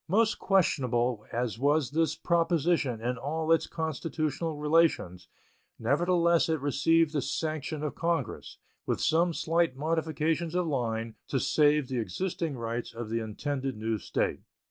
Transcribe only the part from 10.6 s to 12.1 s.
line, to save the